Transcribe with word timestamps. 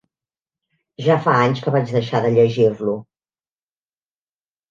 Ja 1.07 1.17
fa 1.25 1.35
anys 1.41 1.59
que 1.65 1.73
vaig 1.75 1.93
deixar 1.97 2.21
de 2.25 2.31
llegir-lo. 2.37 2.95